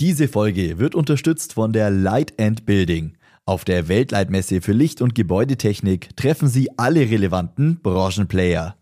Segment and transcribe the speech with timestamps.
[0.00, 3.14] Diese Folge wird unterstützt von der Light and Building.
[3.46, 8.76] Auf der Weltleitmesse für Licht- und Gebäudetechnik treffen Sie alle relevanten Branchenplayer.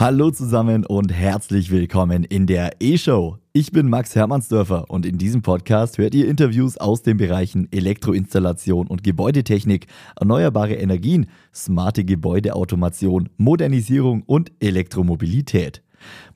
[0.00, 3.38] Hallo zusammen und herzlich willkommen in der E-Show.
[3.52, 8.86] Ich bin Max Hermannsdörfer und in diesem Podcast hört ihr Interviews aus den Bereichen Elektroinstallation
[8.86, 15.82] und Gebäudetechnik, erneuerbare Energien, smarte Gebäudeautomation, Modernisierung und Elektromobilität.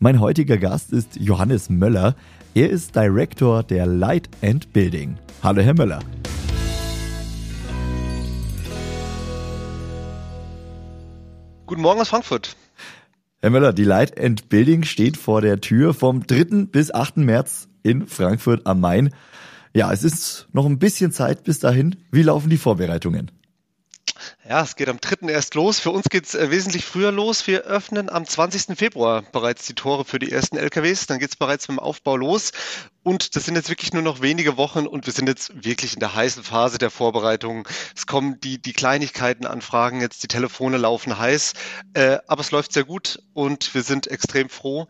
[0.01, 2.17] Mein heutiger Gast ist Johannes Möller.
[2.55, 5.19] Er ist Director der Light and Building.
[5.41, 6.01] Hallo, Herr Möller.
[11.67, 12.57] Guten Morgen aus Frankfurt.
[13.45, 16.67] Herr Möller, die Light and Building steht vor der Tür vom 3.
[16.67, 17.17] bis 8.
[17.17, 19.13] März in Frankfurt am Main.
[19.75, 21.97] Ja, es ist noch ein bisschen Zeit bis dahin.
[22.13, 23.33] Wie laufen die Vorbereitungen?
[24.49, 25.29] Ja, es geht am 3.
[25.29, 25.79] erst los.
[25.79, 27.47] Für uns geht es äh, wesentlich früher los.
[27.47, 28.77] Wir öffnen am 20.
[28.77, 31.07] Februar bereits die Tore für die ersten LKWs.
[31.07, 32.53] Dann geht es bereits mit dem Aufbau los.
[33.05, 36.01] Und das sind jetzt wirklich nur noch wenige Wochen und wir sind jetzt wirklich in
[36.01, 37.67] der heißen Phase der Vorbereitung.
[37.97, 41.55] Es kommen die, die Kleinigkeiten an Fragen, jetzt die Telefone laufen heiß,
[41.95, 44.87] äh, aber es läuft sehr gut und wir sind extrem froh,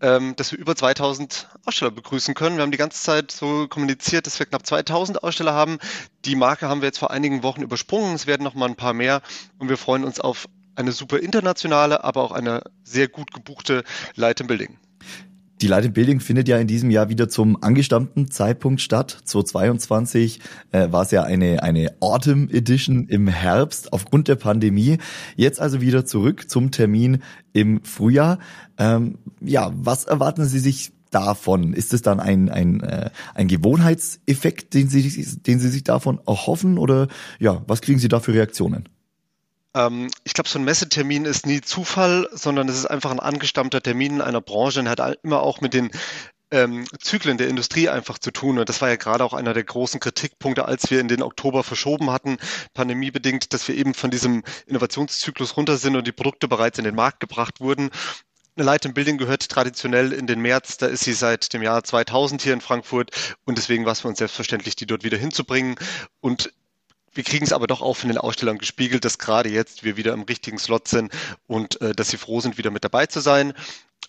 [0.00, 2.56] dass wir über 2000 Aussteller begrüßen können.
[2.56, 5.78] Wir haben die ganze Zeit so kommuniziert, dass wir knapp 2000 Aussteller haben.
[6.24, 8.14] Die Marke haben wir jetzt vor einigen Wochen übersprungen.
[8.14, 9.22] Es werden noch mal ein paar mehr
[9.58, 14.40] und wir freuen uns auf eine super internationale, aber auch eine sehr gut gebuchte Light
[14.40, 14.78] in Building.
[15.64, 19.22] Die Light in Building findet ja in diesem Jahr wieder zum angestammten Zeitpunkt statt.
[19.24, 20.40] 2022
[20.72, 24.98] äh, war es ja eine, eine Autumn Edition im Herbst aufgrund der Pandemie.
[25.36, 27.22] Jetzt also wieder zurück zum Termin
[27.54, 28.40] im Frühjahr.
[28.76, 31.72] Ähm, ja, was erwarten Sie sich davon?
[31.72, 35.00] Ist es dann ein, ein, äh, ein Gewohnheitseffekt, den Sie,
[35.46, 36.76] den Sie sich davon erhoffen?
[36.76, 38.86] Oder ja, was kriegen Sie da für Reaktionen?
[39.74, 43.82] Ähm, ich glaube, so ein Messetermin ist nie Zufall, sondern es ist einfach ein angestammter
[43.82, 45.90] Termin in einer Branche und hat immer auch mit den
[46.50, 48.58] ähm, Zyklen der Industrie einfach zu tun.
[48.58, 51.64] Und das war ja gerade auch einer der großen Kritikpunkte, als wir in den Oktober
[51.64, 52.38] verschoben hatten,
[52.74, 56.94] pandemiebedingt, dass wir eben von diesem Innovationszyklus runter sind und die Produkte bereits in den
[56.94, 57.90] Markt gebracht wurden.
[58.56, 61.82] Eine Light in Building gehört traditionell in den März, da ist sie seit dem Jahr
[61.82, 63.10] 2000 hier in Frankfurt
[63.44, 65.74] und deswegen war es für uns selbstverständlich, die dort wieder hinzubringen.
[66.20, 66.52] Und
[67.14, 70.12] wir kriegen es aber doch auch von den Ausstellern gespiegelt, dass gerade jetzt wir wieder
[70.12, 71.12] im richtigen Slot sind
[71.46, 73.54] und äh, dass sie froh sind, wieder mit dabei zu sein.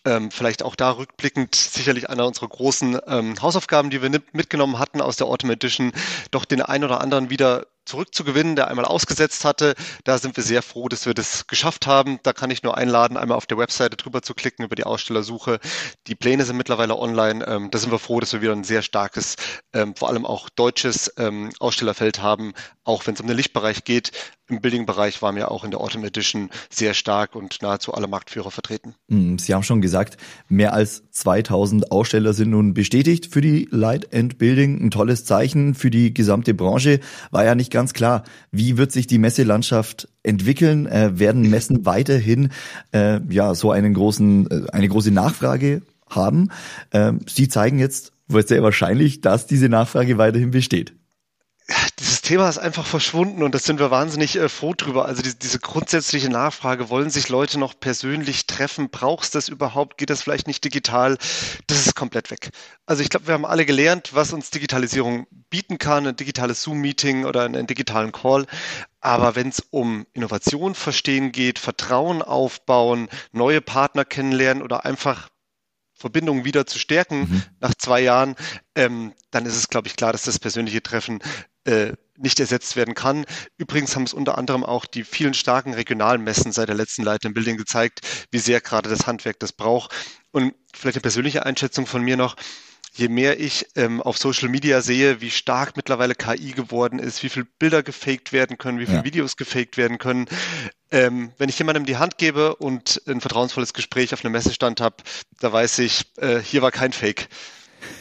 [0.03, 5.01] Ähm, vielleicht auch da rückblickend sicherlich einer unserer großen ähm, Hausaufgaben, die wir mitgenommen hatten
[5.01, 5.93] aus der Autumn Edition,
[6.31, 9.75] doch den einen oder anderen wieder zurückzugewinnen, der einmal ausgesetzt hatte.
[10.03, 12.19] Da sind wir sehr froh, dass wir das geschafft haben.
[12.23, 15.59] Da kann ich nur einladen, einmal auf der Webseite drüber zu klicken über die Ausstellersuche.
[16.07, 17.45] Die Pläne sind mittlerweile online.
[17.47, 19.35] Ähm, da sind wir froh, dass wir wieder ein sehr starkes,
[19.73, 22.53] ähm, vor allem auch deutsches ähm, Ausstellerfeld haben,
[22.83, 24.11] auch wenn es um den Lichtbereich geht.
[24.47, 28.51] Im Building-Bereich waren wir auch in der Autumn Edition sehr stark und nahezu alle Marktführer
[28.51, 28.93] vertreten.
[29.09, 30.17] Hm, Sie haben schon gesagt,
[30.47, 34.85] mehr als 2000 Aussteller sind nun bestätigt für die Light and Building.
[34.85, 36.99] Ein tolles Zeichen für die gesamte Branche.
[37.31, 40.85] War ja nicht ganz klar, wie wird sich die Messelandschaft entwickeln?
[40.85, 42.49] Äh, werden Messen weiterhin
[42.93, 46.51] äh, ja so einen großen, äh, eine große Nachfrage haben?
[46.91, 50.93] Äh, Sie zeigen jetzt sehr wahrscheinlich, dass diese Nachfrage weiterhin besteht
[52.25, 55.05] Thema ist einfach verschwunden und das sind wir wahnsinnig äh, froh drüber.
[55.05, 58.89] Also die, diese grundsätzliche Nachfrage, wollen sich Leute noch persönlich treffen?
[58.89, 59.99] Brauchst du das überhaupt?
[59.99, 61.19] Geht das vielleicht nicht digital?
[61.67, 62.49] Das ist komplett weg.
[62.87, 67.25] Also ich glaube, wir haben alle gelernt, was uns Digitalisierung bieten kann, ein digitales Zoom-Meeting
[67.25, 68.47] oder einen digitalen Call.
[69.01, 75.29] Aber wenn es um Innovation verstehen geht, Vertrauen aufbauen, neue Partner kennenlernen oder einfach
[75.93, 77.43] Verbindungen wieder zu stärken mhm.
[77.59, 78.35] nach zwei Jahren,
[78.73, 81.19] ähm, dann ist es, glaube ich, klar, dass das persönliche Treffen
[81.65, 83.25] äh, nicht ersetzt werden kann.
[83.57, 87.25] Übrigens haben es unter anderem auch die vielen starken regionalen Messen seit der letzten Light
[87.25, 89.93] in Building gezeigt, wie sehr gerade das Handwerk das braucht.
[90.31, 92.35] Und vielleicht eine persönliche Einschätzung von mir noch.
[92.93, 97.29] Je mehr ich ähm, auf Social Media sehe, wie stark mittlerweile KI geworden ist, wie
[97.29, 99.03] viele Bilder gefaked werden können, wie viele ja.
[99.03, 100.27] Videos gefaked werden können,
[100.91, 104.97] ähm, wenn ich jemandem die Hand gebe und ein vertrauensvolles Gespräch auf einem Messestand habe,
[105.41, 107.27] da weiß ich, äh, hier war kein Fake.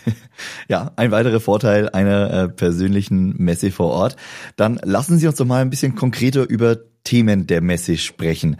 [0.68, 4.16] Ja, ein weiterer Vorteil einer äh, persönlichen Messe vor Ort.
[4.56, 8.56] Dann lassen Sie uns doch mal ein bisschen konkreter über Themen der Messe sprechen.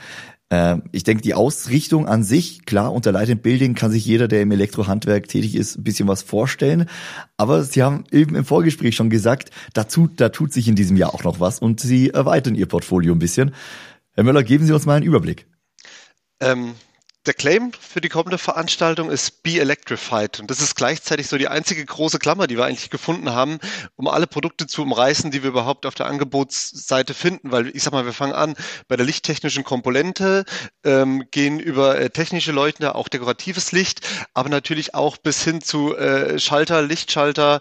[0.50, 4.42] Äh, ich denke, die Ausrichtung an sich, klar, unter Light Building kann sich jeder, der
[4.42, 6.88] im Elektrohandwerk tätig ist, ein bisschen was vorstellen.
[7.36, 11.14] Aber Sie haben eben im Vorgespräch schon gesagt, dazu, da tut sich in diesem Jahr
[11.14, 13.54] auch noch was und Sie erweitern Ihr Portfolio ein bisschen.
[14.12, 15.46] Herr Möller, geben Sie uns mal einen Überblick.
[16.40, 16.74] Ähm,
[17.26, 20.40] der Claim für die kommende Veranstaltung ist Be Electrified.
[20.40, 23.58] Und das ist gleichzeitig so die einzige große Klammer, die wir eigentlich gefunden haben,
[23.96, 27.50] um alle Produkte zu umreißen, die wir überhaupt auf der Angebotsseite finden.
[27.50, 28.54] Weil ich sag mal, wir fangen an
[28.88, 30.44] bei der lichttechnischen Komponente,
[30.84, 35.96] ähm, gehen über äh, technische Leuchten, auch dekoratives Licht, aber natürlich auch bis hin zu
[35.96, 37.60] äh, Schalter, Lichtschalter,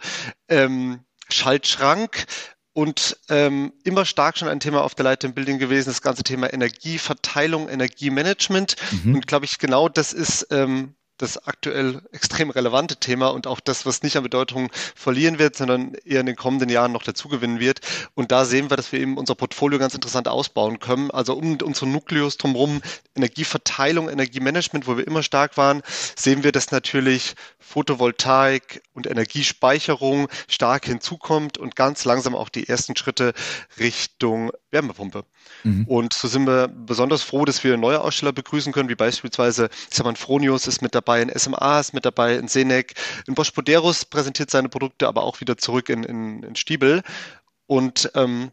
[0.49, 2.25] ähm, Schaltschrank,
[2.73, 6.51] und ähm, immer stark schon ein Thema auf der Light Building gewesen, das ganze Thema
[6.51, 8.75] Energieverteilung, Energiemanagement.
[9.03, 9.15] Mhm.
[9.15, 13.85] Und glaube ich, genau das ist ähm, das aktuell extrem relevante Thema und auch das,
[13.85, 17.79] was nicht an Bedeutung verlieren wird, sondern eher in den kommenden Jahren noch dazugewinnen wird.
[18.13, 21.09] Und da sehen wir, dass wir eben unser Portfolio ganz interessant ausbauen können.
[21.11, 22.81] Also um unseren Nukleus drumherum,
[23.15, 25.81] Energieverteilung, Energiemanagement, wo wir immer stark waren,
[26.15, 32.95] sehen wir, dass natürlich Photovoltaik und Energiespeicherung stark hinzukommt und ganz langsam auch die ersten
[32.95, 33.33] Schritte
[33.79, 35.23] Richtung Wärmepumpe.
[35.63, 35.85] Mhm.
[35.87, 39.95] Und so sind wir besonders froh, dass wir neue Aussteller begrüßen können, wie beispielsweise, ich
[39.95, 42.95] sag mal, Fronius ist mit dabei, ein SMA ist mit dabei, ein Senec,
[43.27, 47.03] ein Bosch Poderus präsentiert seine Produkte, aber auch wieder zurück in, in, in Stiebel.
[47.67, 48.51] Und ähm,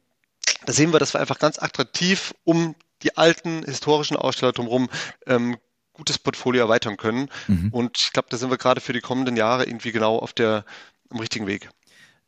[0.66, 4.88] da sehen wir, dass wir einfach ganz attraktiv um die alten historischen Aussteller drumherum
[5.26, 5.56] ähm,
[5.94, 7.28] gutes Portfolio erweitern können.
[7.48, 7.68] Mhm.
[7.72, 10.64] Und ich glaube, da sind wir gerade für die kommenden Jahre irgendwie genau auf der
[11.10, 11.68] am richtigen Weg.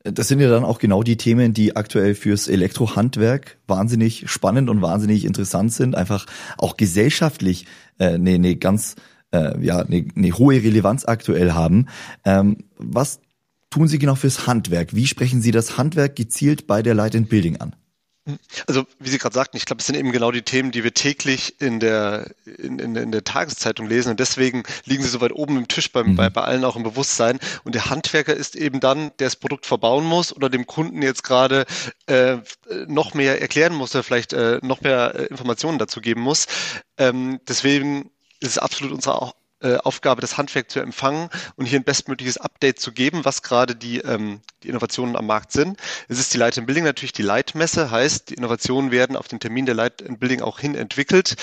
[0.05, 4.83] Das sind ja dann auch genau die Themen, die aktuell fürs Elektrohandwerk wahnsinnig spannend und
[4.83, 6.27] wahnsinnig interessant sind, einfach
[6.59, 7.67] auch gesellschaftlich
[7.99, 8.97] äh, eine, eine ganz
[9.33, 11.87] äh, ja eine, eine hohe Relevanz aktuell haben.
[12.25, 13.21] Ähm, was
[13.71, 14.95] tun Sie genau fürs Handwerk?
[14.95, 17.75] Wie sprechen Sie das Handwerk gezielt bei der Light and Building an?
[18.69, 20.95] Also wie Sie gerade sagten, ich glaube, es sind eben genau die Themen, die wir
[20.95, 25.33] täglich in der, in, in, in der Tageszeitung lesen und deswegen liegen sie so weit
[25.33, 26.17] oben im Tisch beim, mhm.
[26.17, 27.41] bei, bei allen auch im Bewusstsein.
[27.65, 31.25] Und der Handwerker ist eben dann, der das Produkt verbauen muss oder dem Kunden jetzt
[31.25, 31.67] gerade
[32.07, 32.37] äh,
[32.87, 36.47] noch mehr erklären muss oder vielleicht äh, noch mehr äh, Informationen dazu geben muss.
[36.99, 41.85] Ähm, deswegen ist es absolut unsere äh, Aufgabe, das Handwerk zu empfangen und hier ein
[41.85, 45.79] bestmögliches Update zu geben, was gerade die, ähm, die Innovationen am Markt sind.
[46.09, 49.41] Es ist die Light in Building natürlich die Leitmesse, heißt, die Innovationen werden auf den
[49.41, 51.37] Termin der Light in Building auch hin entwickelt.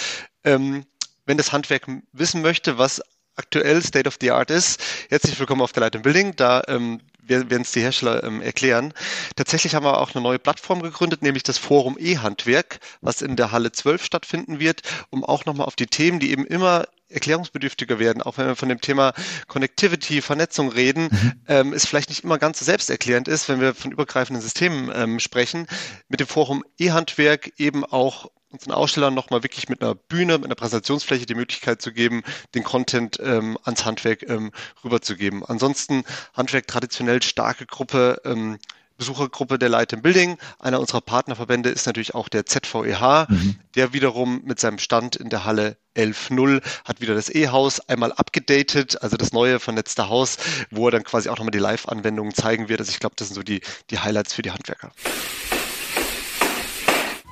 [0.43, 0.85] Ähm,
[1.25, 3.01] wenn das Handwerk wissen möchte, was
[3.35, 6.35] aktuell State of the Art ist, herzlich willkommen auf der Light in Building.
[6.35, 6.99] Da ähm,
[7.29, 8.93] werden es die Hersteller ähm, erklären.
[9.35, 13.51] Tatsächlich haben wir auch eine neue Plattform gegründet, nämlich das Forum E-Handwerk, was in der
[13.51, 18.21] Halle 12 stattfinden wird, um auch nochmal auf die Themen, die eben immer erklärungsbedürftiger werden,
[18.21, 19.13] auch wenn wir von dem Thema
[19.47, 21.31] Connectivity, Vernetzung reden, mhm.
[21.47, 25.19] ähm, es vielleicht nicht immer ganz so selbsterklärend ist, wenn wir von übergreifenden Systemen ähm,
[25.19, 25.67] sprechen,
[26.07, 30.55] mit dem Forum E-Handwerk eben auch unseren Ausstellern nochmal wirklich mit einer Bühne, mit einer
[30.55, 32.23] Präsentationsfläche die Möglichkeit zu geben,
[32.55, 34.51] den Content ähm, ans Handwerk ähm,
[34.83, 35.45] rüberzugeben.
[35.45, 36.03] Ansonsten
[36.33, 38.57] Handwerk traditionell starke Gruppe, ähm,
[38.99, 40.37] Besuchergruppe der Light in Building.
[40.59, 43.55] Einer unserer Partnerverbände ist natürlich auch der ZVEH, mhm.
[43.75, 49.01] der wiederum mit seinem Stand in der Halle 11.0 hat wieder das E-Haus einmal abgedatet,
[49.01, 50.37] also das neue vernetzte Haus,
[50.69, 52.79] wo er dann quasi auch nochmal die Live-Anwendungen zeigen wird.
[52.79, 54.91] Also ich glaube, das sind so die, die Highlights für die Handwerker.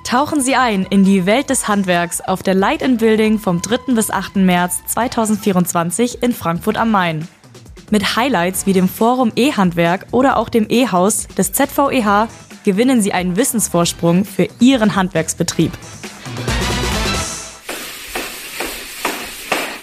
[0.04, 3.92] Tauchen Sie ein in die Welt des Handwerks auf der Light in Building vom 3.
[3.94, 4.36] bis 8.
[4.36, 7.28] März 2024 in Frankfurt am Main.
[7.90, 12.28] Mit Highlights wie dem Forum E-Handwerk oder auch dem E-Haus des ZVEH
[12.64, 15.72] gewinnen Sie einen Wissensvorsprung für Ihren Handwerksbetrieb.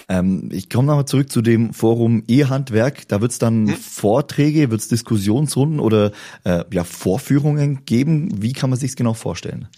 [0.08, 3.08] Ähm, ich komme nochmal zurück zu dem Forum E-Handwerk.
[3.08, 3.74] Da wird es dann hm?
[3.74, 6.12] Vorträge, wird es Diskussionsrunden oder
[6.44, 8.40] äh, ja, Vorführungen geben.
[8.40, 9.68] Wie kann man sich genau vorstellen?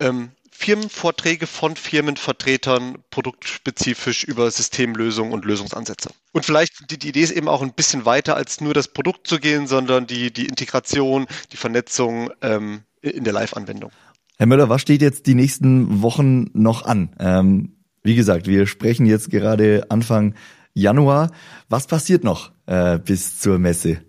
[0.00, 6.10] ähm, Firmenvorträge von Firmenvertretern produktspezifisch über Systemlösungen und Lösungsansätze.
[6.32, 9.26] Und vielleicht die, die Idee ist eben auch ein bisschen weiter als nur das Produkt
[9.26, 13.90] zu gehen, sondern die, die Integration, die Vernetzung ähm, in der Live-Anwendung.
[14.38, 17.10] Herr Möller, was steht jetzt die nächsten Wochen noch an?
[17.18, 20.34] Ähm, wie gesagt, wir sprechen jetzt gerade Anfang
[20.72, 21.30] Januar.
[21.68, 24.02] Was passiert noch äh, bis zur Messe?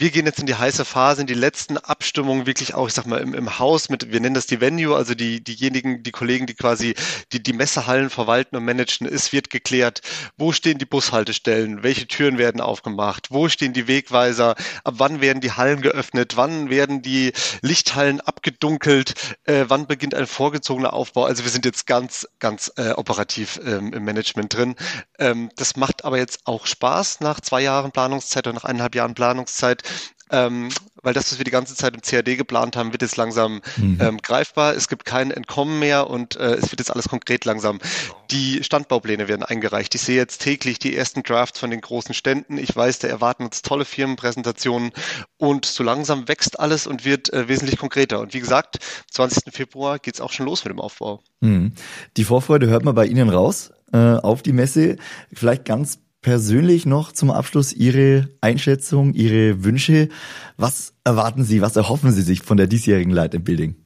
[0.00, 3.04] Wir gehen jetzt in die heiße Phase, in die letzten Abstimmungen wirklich auch, ich sag
[3.04, 6.46] mal, im, im Haus mit, wir nennen das die Venue, also die, diejenigen, die Kollegen,
[6.46, 6.94] die quasi
[7.32, 9.06] die, die Messehallen verwalten und managen.
[9.06, 10.00] Es wird geklärt,
[10.38, 14.54] wo stehen die Bushaltestellen, welche Türen werden aufgemacht, wo stehen die Wegweiser,
[14.84, 20.26] ab wann werden die Hallen geöffnet, wann werden die Lichthallen abgedunkelt, äh, wann beginnt ein
[20.26, 21.24] vorgezogener Aufbau.
[21.24, 24.76] Also wir sind jetzt ganz, ganz äh, operativ ähm, im Management drin.
[25.18, 29.12] Ähm, das macht aber jetzt auch Spaß nach zwei Jahren Planungszeit oder nach eineinhalb Jahren
[29.12, 29.82] Planungszeit
[30.30, 30.68] ähm,
[31.02, 33.98] weil das, was wir die ganze Zeit im CAD geplant haben, wird jetzt langsam mhm.
[34.00, 34.74] ähm, greifbar.
[34.74, 37.80] Es gibt kein Entkommen mehr und äh, es wird jetzt alles konkret langsam.
[38.30, 39.94] Die Standbaupläne werden eingereicht.
[39.94, 42.58] Ich sehe jetzt täglich die ersten Drafts von den großen Ständen.
[42.58, 44.92] Ich weiß, da erwarten uns tolle Firmenpräsentationen
[45.36, 48.20] und so langsam wächst alles und wird äh, wesentlich konkreter.
[48.20, 48.78] Und wie gesagt,
[49.10, 49.52] 20.
[49.52, 51.22] Februar geht's auch schon los mit dem Aufbau.
[51.40, 51.72] Mhm.
[52.16, 53.72] Die Vorfreude hört man bei Ihnen raus.
[53.92, 54.96] äh, auf die Messe.
[55.32, 60.08] Vielleicht ganz persönlich noch zum Abschluss Ihre Einschätzung, Ihre Wünsche.
[60.56, 63.76] Was erwarten Sie, was erhoffen Sie sich von der diesjährigen Light Building?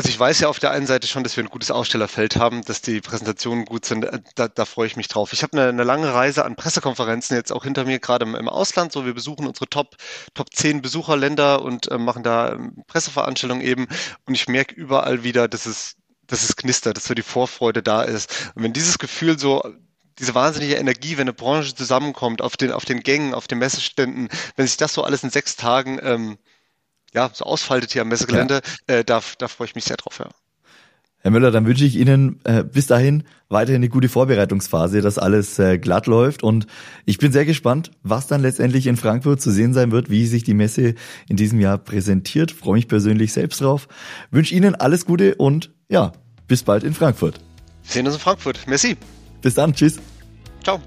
[0.00, 2.64] Also ich weiß ja auf der einen Seite schon, dass wir ein gutes Ausstellerfeld haben,
[2.64, 4.04] dass die Präsentationen gut sind.
[4.04, 5.34] Äh, da, da freue ich mich drauf.
[5.34, 8.48] Ich habe eine, eine, lange Reise an Pressekonferenzen jetzt auch hinter mir, gerade im, im,
[8.48, 8.92] Ausland.
[8.92, 9.96] So, wir besuchen unsere Top,
[10.32, 13.88] Top 10 Besucherländer und äh, machen da ähm, Presseveranstaltungen eben.
[14.24, 15.96] Und ich merke überall wieder, dass es,
[16.26, 18.52] dass es knistert, dass so die Vorfreude da ist.
[18.54, 19.62] Und wenn dieses Gefühl so
[20.20, 24.28] diese wahnsinnige Energie, wenn eine Branche zusammenkommt, auf den, auf den Gängen, auf den Messeständen,
[24.56, 26.38] wenn sich das so alles in sechs Tagen ähm,
[27.12, 28.96] ja, so ausfaltet hier am Messegelände, ja.
[28.96, 30.28] äh, da, da freue ich mich sehr drauf, ja.
[31.22, 35.58] Herr Müller, dann wünsche ich Ihnen äh, bis dahin weiterhin eine gute Vorbereitungsphase, dass alles
[35.58, 36.42] äh, glatt läuft.
[36.42, 36.66] Und
[37.04, 40.44] ich bin sehr gespannt, was dann letztendlich in Frankfurt zu sehen sein wird, wie sich
[40.44, 40.94] die Messe
[41.28, 42.52] in diesem Jahr präsentiert.
[42.52, 43.86] Freue mich persönlich selbst drauf.
[44.30, 46.12] Wünsche Ihnen alles Gute und ja,
[46.48, 47.38] bis bald in Frankfurt.
[47.82, 48.60] Wir sehen uns in Frankfurt.
[48.66, 48.96] Merci.
[49.42, 49.74] Bis dann.
[49.74, 49.98] Tschüss.
[50.62, 50.80] Ciao.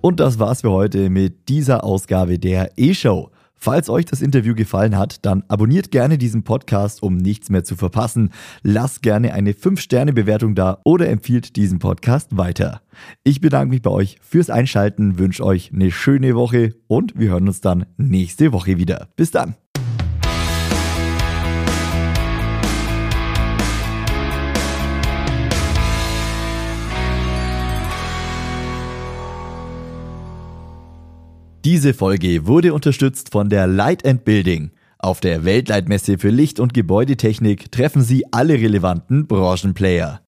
[0.00, 3.30] Und das war's für heute mit dieser Ausgabe der E-Show.
[3.54, 7.76] Falls euch das Interview gefallen hat, dann abonniert gerne diesen Podcast, um nichts mehr zu
[7.76, 8.28] verpassen.
[8.62, 12.82] Lasst gerne eine 5-Sterne-Bewertung da oder empfiehlt diesen Podcast weiter.
[13.22, 17.48] Ich bedanke mich bei euch fürs Einschalten, wünsche euch eine schöne Woche und wir hören
[17.48, 19.08] uns dann nächste Woche wieder.
[19.16, 19.54] Bis dann.
[31.64, 34.72] Diese Folge wurde unterstützt von der Light and Building.
[34.98, 40.20] Auf der Weltleitmesse für Licht- und Gebäudetechnik treffen Sie alle relevanten Branchenplayer.